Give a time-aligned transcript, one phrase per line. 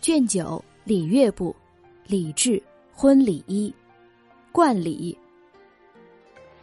[0.00, 1.54] 卷九礼乐部，
[2.06, 3.72] 礼制婚礼一，
[4.50, 5.16] 冠礼。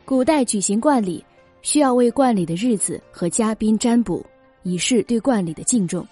[0.05, 1.23] 古代举行冠礼，
[1.61, 4.25] 需要为冠礼的日子和嘉宾占卜，
[4.63, 6.03] 以示对冠礼的敬重。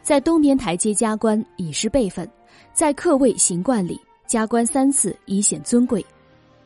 [0.00, 2.24] 在东边台阶加冠，以示辈分；
[2.72, 6.06] 在客位行冠礼，加冠三次，以显尊贵。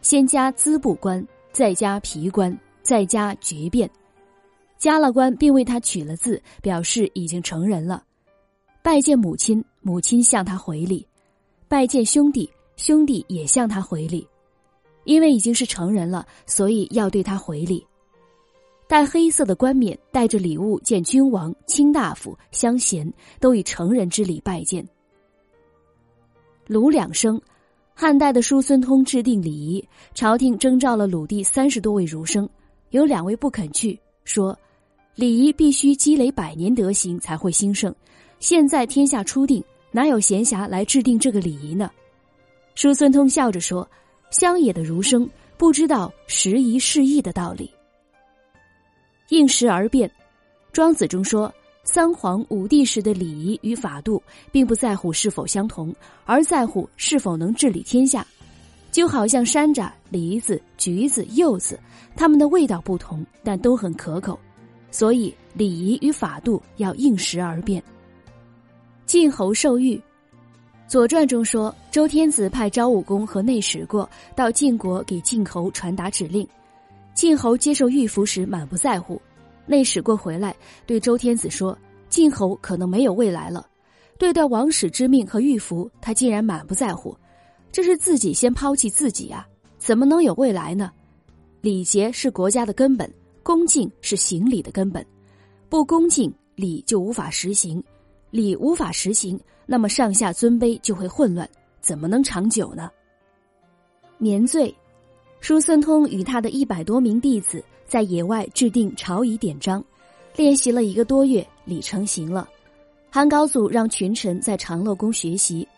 [0.02, 3.88] 先加资布冠，再加皮冠，再加爵变。
[4.76, 8.04] 加了冠，并为他取了字，表示已经成人了。
[8.84, 11.04] 拜见母亲，母亲向他回礼；
[11.68, 14.26] 拜见兄弟，兄弟也向他回礼。
[15.04, 17.84] 因为已经是成人了，所以要对他回礼。
[18.86, 24.86] 戴黑色的冠冕，带着礼物见君王、卿大夫、乡贤，都以成人之礼拜见。
[26.66, 27.40] 鲁两生，
[27.94, 32.48] 汉代的叔孙通制定礼仪，朝廷征召了鲁地三十多位儒生，
[32.90, 34.56] 有两位不肯去，说
[35.16, 37.92] 礼仪必须积累百年德行才会兴盛。
[38.38, 39.62] 现在天下初定，
[39.94, 41.90] 哪有闲暇来制定这个礼仪呢？
[42.74, 43.86] 叔孙通笑着说
[44.32, 47.70] ：“乡野的儒生不知道时移世易的道理。
[49.28, 50.10] 应时而变，
[50.72, 51.52] 庄子中说，
[51.84, 58.26] 三皇五帝时的礼仪与法度，并不在乎是否相同，而在乎是否能治理天下。
[58.90, 61.78] 就好像山楂、梨子、橘子、柚子，
[62.16, 64.38] 它们的味道不同，但都很可口。
[64.90, 67.82] 所以礼仪与法度要应时而变。”
[69.12, 69.94] 晋侯受玉，
[70.88, 76.48] 《左传》中说，周天子派昭武公和内史过到晋国给晋侯传达指令。
[77.12, 79.20] 晋侯接受玉符时满不在乎，
[79.66, 81.76] 内史过回来对周天子说
[82.08, 83.66] ：“晋侯可能没有未来了。”
[84.16, 87.14] 对待王室之命和玉符，他竟然满不在乎，
[87.70, 89.46] 这是自己先抛弃自己啊！
[89.76, 90.90] 怎么能有未来呢？
[91.60, 95.04] 礼节是国家的根本，恭敬是行礼的根本，
[95.68, 97.84] 不恭敬礼就无法实行。
[98.32, 101.46] 礼无法实行，那么上下尊卑就会混乱，
[101.82, 102.90] 怎么能长久呢？
[104.16, 104.74] 年岁，
[105.40, 109.84] 叔孙通与他的一百多名弟子在野外制定朝仪典章，
[110.34, 112.48] 练习了一个多月，礼成型了。
[113.10, 115.68] 汉高祖让群臣在长乐宫学习，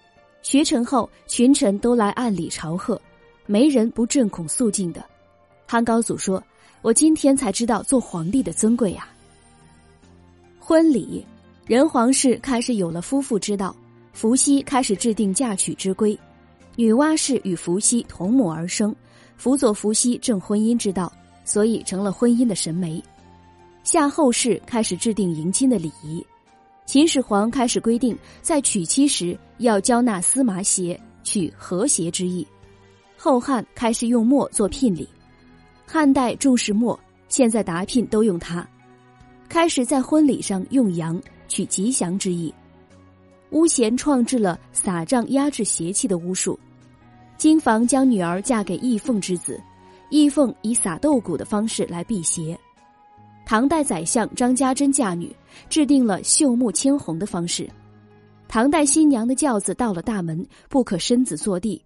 [0.41, 3.03] 学成后，群臣都来按礼朝贺，
[3.47, 5.05] 没人不震恐肃静的。
[5.67, 6.41] 汉高祖说
[6.83, 9.13] ：“我今天才知道做皇帝的尊贵啊！”
[10.61, 11.27] 婚礼。
[11.67, 13.75] 人皇室开始有了夫妇之道，
[14.13, 16.19] 伏羲开始制定嫁娶之规，
[16.77, 18.95] 女娲氏与伏羲同母而生，
[19.39, 21.11] 辅佐伏羲正婚姻之道，
[21.43, 23.03] 所以成了婚姻的神媒。
[23.83, 26.23] 夏后氏开始制定迎亲的礼仪，
[26.85, 32.47] 秦始皇开始规定在娶妻时要交纳司马鞋，取和谐之意。
[33.17, 35.09] 后汉开始用墨做聘礼，
[35.87, 36.99] 汉代重视墨，
[37.31, 38.69] 现在答聘都用它。
[39.49, 41.19] 开始在婚礼上用羊。
[41.49, 42.53] 取吉祥之意，
[43.51, 46.59] 巫贤创制了撒杖压制邪气的巫术。
[47.37, 49.61] 金房将女儿嫁给义凤之子，
[50.11, 52.59] 义凤以撒豆谷的方式来辟邪。
[53.45, 55.35] 唐代宰相张家珍嫁女，
[55.69, 57.69] 制定了绣木牵红的方式。
[58.49, 61.83] 唐代新娘的轿子到了大门，不可身子坐地。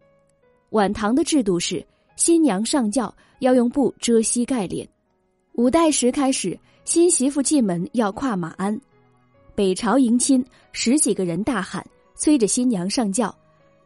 [0.70, 4.86] 晚唐的制度是新娘上轿要用布遮膝盖脸。
[5.54, 8.78] 五代时开始，新媳妇进门要跨马鞍。
[9.58, 13.36] 北朝迎亲，十几个人大喊，催着新娘上轿。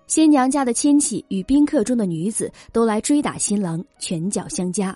[0.06, 4.94] 新娘家的亲戚与宾客中的女子都来追打新郎，拳脚相加。